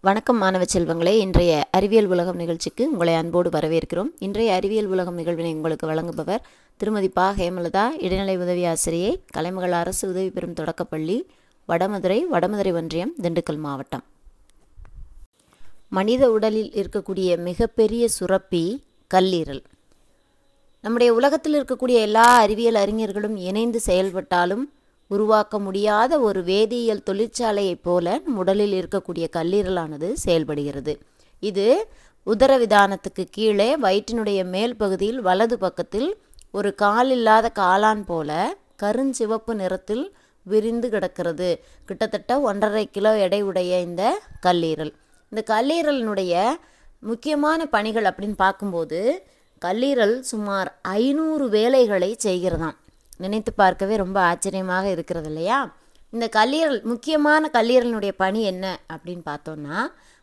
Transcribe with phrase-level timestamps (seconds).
[0.00, 1.12] வணக்கம் மாணவ செல்வங்களே.
[1.18, 4.10] இன்றைய அறிவியல் உலகம் நிகழ்ச்சிக்கு உங்களை அன்போடு வரவேற்கிறோம்.
[4.18, 6.38] இன்றைய அறிவியல் உலகம் நிகழ்வினை உங்களுக்கு வழங்குபவர்
[6.76, 7.34] திருமதி பா.
[7.38, 11.26] ஹேமலதா இடைநிலை உதவி ஆசிரியை கலைமகள் அரசு உதவி பெறும் தொடக்கப்பள்ளி
[11.68, 14.04] வடமதுரை வடமதுரை ஒன்றியம் திண்டுக்கல் மாவட்டம்.
[15.88, 18.82] மனித உடலில் இருக்கக்கூடிய மிகப்பெரிய சுரப்பி
[19.14, 19.62] கல்லீரல்.
[20.80, 24.72] நம்முடைய உலகத்தில் இருக்கக்கூடிய எல்லா அறிவியல் அறிஞர்களும் இணைந்து செயல்பட்டாலும்
[25.08, 30.98] உருவாக்க முடியாத ஒரு வேதியியல் தொழிற்சாலையைப் போல உடலில் இருக்கக்கூடிய கல்லீரலானது செயல்படுகிறது.
[31.40, 31.88] இது
[32.26, 36.08] உதரவிதானத்துக்கு கீழே வயிற்றினுடைய மேல் பகுதியில் வலது பக்கத்தில்
[36.52, 41.48] ஒரு கால் இல்லாத காளான் போல கருஞ்சிவப்பு நிறத்தில் விரிந்து கிடக்கிறது.
[41.86, 44.92] கிட்டத்தட்ட ஒன்றரை கிலோ எடை உடைய இந்த கல்லீரல்.
[45.32, 46.34] இந்த கல்லீரலினுடைய
[47.00, 49.00] முக்கியமான பணிகள் அப்படின்னு பார்க்கும்போது
[49.64, 52.78] கல்லீரல் சுமார் ஐநூறு வேலைகளை செய்கிறதாம்.
[53.18, 55.58] நினைத்து பார்க்கவே ரொம்ப ஆச்சரியமாக இருக்கிறது இல்லையா?
[56.12, 59.78] இந்த கல்லீரல் முக்கியமான கல்லீரலினுடைய பணி என்ன அப்படின்னு பார்த்தோன்னா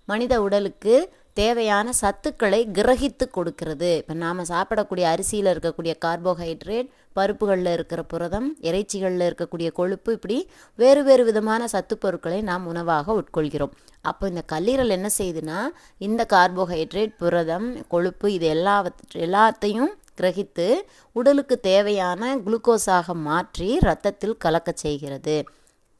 [0.08, 0.96] மனித உடலுக்கு
[1.34, 3.90] தேவையான சத்துக்களை கிரகித்து கொடுக்கிறது.
[4.02, 10.38] இப்போ நாம் சாப்பிடக்கூடிய அரிசியில் இருக்கக்கூடிய கார்போஹைட்ரேட் பருப்புகளில் இருக்கிற புரதம் இறைச்சிகளில் இருக்கக்கூடிய கொழுப்பு இப்படி
[10.80, 13.74] வேறு வேறு விதமான சத்து பொருட்களை நாம் உணவாக உட்கொள்கிறோம்.
[14.02, 15.60] அப்போ இந்த கல்லீரல் என்ன செய்யுதுன்னா
[16.08, 20.68] இந்த கார்போஹைட்ரேட் புரதம் கொழுப்பு இது எல்லாவற்ற எல்லாத்தையும் கிரகித்து
[21.16, 25.38] உடலுக்கு தேவையான குளுக்கோஸாக மாற்றி ரத்தத்தில் கலக்க செய்கிறது.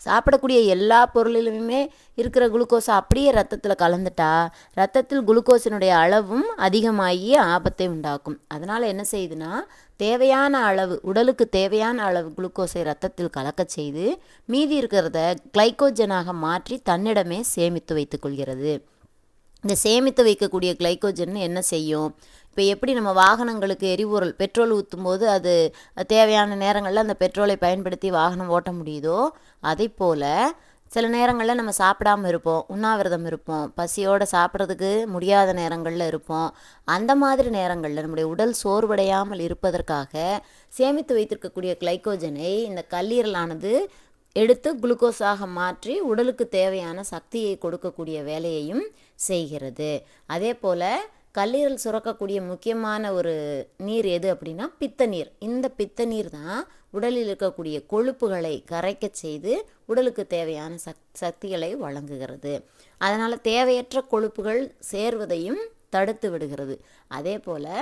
[0.02, 1.80] சாப்பிடக்கூடிய எல்லா பொருளிலுமே
[2.16, 4.32] இருக்கிற குளுக்கோஸை அப்படியே ரத்தத்தில் கலந்துட்டா
[4.80, 8.38] ரத்தத்தில் குளுக்கோஸினுடைய அளவும் அதிகமாகி ஆபத்தை உண்டாக்கும்.
[8.48, 9.52] அதனால் என்ன செய்யுதுன்னா
[10.04, 14.06] தேவையான அளவு உடலுக்கு தேவையான அளவு குளுக்கோஸை ரத்தத்தில் கலக்க செய்து
[14.46, 15.20] மீதி இருக்கிறத
[15.58, 18.74] கிளைக்கோஜனாக மாற்றி தன்னிடமே சேமித்து வைத்துக்கொள்கிறது
[19.66, 22.10] இந்த சேமித்து வைக்கக்கூடிய கிளைக்கோஜன் என்ன செய்யும்?
[22.50, 25.54] இப்போ எப்படி நம்ம வாகனங்களுக்கு எரிபொருள் பெட்ரோல் ஊற்றும் போது அது
[26.14, 29.18] தேவையான நேரங்களில் அந்த பெட்ரோலை பயன்படுத்தி வாகனம் ஓட்ட முடியுதோ?
[29.72, 30.30] அதே போல்
[30.92, 36.50] சில நேரங்களில் நம்ம சாப்பிடாமல் இருப்போம் உண்ணாவிரதம் இருப்போம் பசியோடு சாப்பிட்றதுக்கு முடியாத நேரங்களில் இருப்போம்.
[36.88, 40.14] அந்த மாதிரி நேரங்களில் நம்முடைய உடல் சோர்வடையாமல் இருப்பதற்காக
[40.74, 43.74] சேமித்து வைத்திருக்கக்கூடிய கிளைக்கோஜனை இந்த கல்லீரலானது
[44.42, 48.86] எடுத்து குளுக்கோஸாக மாற்றி உடலுக்கு தேவையான சக்தியை கொடுக்கக்கூடிய வேலையையும்
[49.28, 49.92] செய்கிறது.
[50.36, 50.90] அதே போல்
[51.38, 53.34] கல்லீரல் சுரக்கக்கூடிய முக்கியமான ஒரு
[53.88, 56.60] நீர் எது அப்படின்னா பித்த நீர் இந்த பித்த நீர் தான்
[56.98, 59.54] உடலில் இருக்கக்கூடிய கொழுப்புகளை கரைக்க செய்து
[59.92, 62.54] உடலுக்கு தேவையான சக் சக்திகளை வழங்குகிறது.
[63.02, 65.64] அதனால் தேவையற்ற கொழுப்புகள் சேர்வதையும்
[65.96, 66.76] தடுத்து விடுகிறது.
[67.18, 67.74] அதே போல்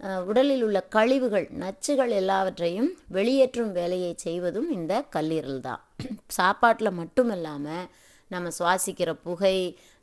[0.00, 5.82] உடலில் உள்ள கழிவுகள் நச்சுகள் எல்லாவற்றையும் வெளியேற்றும் வேலையை செய்வதும் இந்த கல்லீரல் தான்
[6.28, 7.88] சாப்பாட்டில் மட்டும் இல்லாமல்
[8.30, 9.56] நம்ம சுவாசிக்கிற புகை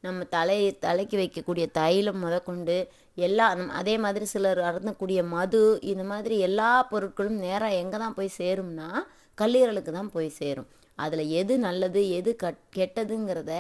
[0.03, 2.77] நம்ம தலை தலைக்கு வைக்கக்கூடிய தைலம் முதற்கொண்டு
[3.17, 8.89] எல்லா அதே மாதிரி சிலர் அருந்தக்கூடிய மது இந்த மாதிரி எல்லா பொருட்களும் நேராக எங்கே தான் போய் சேரும்னா
[9.37, 10.69] கல்லீரலுக்கு தான் போய் சேரும்.
[10.97, 13.53] அதில் எது நல்லது எது கட் கெட்டதுங்கிறத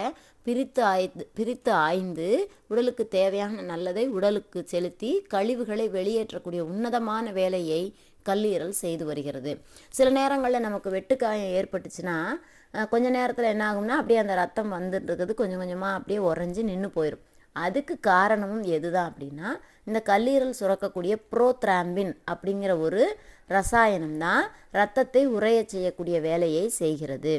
[0.45, 2.27] பிரித்து ஆய்ந்து பிரித்து ஆய்ந்து
[2.67, 7.81] உடலுக்கு தேவையான நல்லதை உடலுக்கு செலுத்தி கழிவுகளை வெளியேற்றக்கூடிய உன்னதமான வேலையை
[8.25, 9.51] கல்லீரல் செய்து வருகிறது.
[9.97, 12.17] சில நேரங்களில் நமக்கு வெட்டுக்காயம் ஏற்பட்டுச்சுன்னா
[12.91, 17.23] கொஞ்ச நேரத்தில் என்ன ஆகும்னா அப்படியே அந்த ரத்தம் வந்துட்டு இருக்குது கொஞ்சம் கொஞ்சமாக அப்படியே உறைஞ்சி நின்று போயிடும்
[17.65, 19.49] அதுக்கு காரணமும் எதுதான் அப்படின்னா
[19.85, 23.03] இந்த கல்லீரல் சுரக்கக்கூடிய ப்ரோத்ராம்பின் அப்படிங்கிற ஒரு
[23.49, 27.35] ரசாயனம் தான் ரத்தத்தை உறைய செய்யக்கூடிய வேலையை செய்கிறது.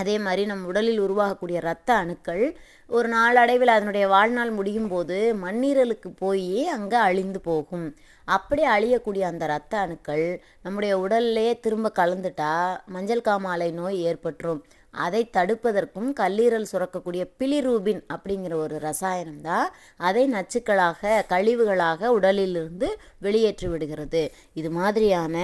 [0.00, 2.44] அதே மாதிரி நம் உடலில் உருவாகக்கூடிய இரத்த அணுக்கள்
[2.90, 7.86] ஒரு நாளடைவில் அதனுடைய வாழ்நாள் முடியும் போது மண்ணீரலுக்கு போய் அங்கே அழிந்து போகும்.
[8.28, 10.26] அப்படி அழியக்கூடிய அந்த இரத்த அணுக்கள்
[10.64, 12.54] நம்முடைய உடல்லே திரும்ப கலந்துட்டா
[12.94, 14.62] மஞ்சள் காமாலை நோய் ஏற்பட்டுரும்.
[15.04, 19.66] அதை தடுப்பதற்கும் கல்லீரல் சுரக்கக்கூடிய பிலிரூபின் அப்படிங்கிற ஒரு ரசாயனம் தான்
[20.08, 22.88] அதை நச்சுக்களாக கழிவுகளாக உடலிலிருந்து
[23.26, 24.22] வெளியேற்றி விடுகிறது.
[24.60, 25.36] இது மாதிரியான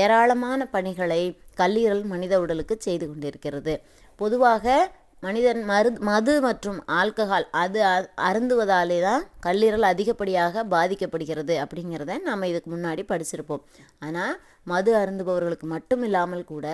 [0.00, 1.22] ஏராளமான பணிகளை
[1.60, 3.74] கல்லீரல் மனித உடலுக்கு செய்து கொண்டிருக்கிறது.
[4.20, 4.76] பொதுவாக
[5.26, 7.78] மனிதன் மரு மது மற்றும் ஆல்கஹால் அது
[8.28, 13.62] அருந்துவதாலே தான் கல்லீரல் அதிகப்படியாக பாதிக்கப்படுகிறது அப்படிங்கிறத நம்ம இதுக்கு முன்னாடி படிச்சிருப்போம்.
[14.06, 14.34] ஆனால்
[14.72, 16.66] மது அருந்துபவர்களுக்கு மட்டும் இல்லாமல் கூட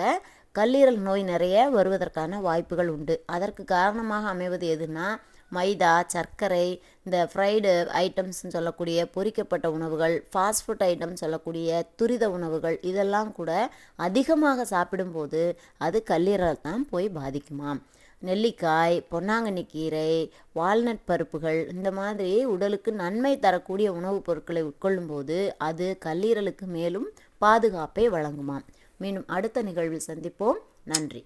[0.55, 3.15] கல்லீரல் நோய் நிறைய வருவதற்கான வாய்ப்புகள் உண்டு.
[3.35, 5.07] அதற்கு காரணமாக அமைவது எதுனா
[5.51, 13.31] மைதா சர்க்கரை இந்த ஃப்ரைடு ஐட்டம்ஸ்னு சொல்லக்கூடிய பொரிக்கப்பட்ட உணவுகள் ஃபாஸ்ட் ஃபுட் ஐட்டம் சொல்லக்கூடிய துரித உணவுகள் இதெல்லாம்
[13.31, 17.81] கூட அதிகமாக சாப்பிடும்போது அது கல்லீரல் தான் போய் பாதிக்குமாம்
[18.21, 26.65] நெல்லிக்காய் பொன்னாங்கண்ணி கீரை வால்நட் பருப்புகள் இந்த மாதிரி உடலுக்கு நன்மை தரக்கூடிய உணவுப் பொருட்களை உட்கொள்ளும்போது அது கல்லீரலுக்கு
[26.65, 27.07] மேலும்
[27.37, 28.65] பாதுகாப்பை வழங்குமாம்.
[28.97, 30.59] மீண்டும் அடுத்த நிகழ்வில் சந்திப்போம்.
[30.83, 31.25] நன்றி.